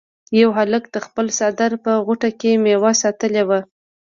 [0.39, 3.59] یو هلک د خپل څادر په غوټه کې میوه ساتلې وه.